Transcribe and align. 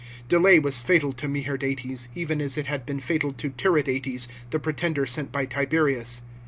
Delay 0.27 0.57
was 0.57 0.81
fatal 0.81 1.13
to 1.13 1.27
Meherdates, 1.27 2.07
even 2.15 2.41
as 2.41 2.57
it 2.57 2.65
had 2.65 2.87
been 2.87 2.99
fatal 2.99 3.31
to 3.33 3.51
Tiridates, 3.51 4.27
the 4.49 4.57
pretender 4.57 5.05
sent 5.05 5.31
by 5.31 5.45
Tiberius. 5.45 6.23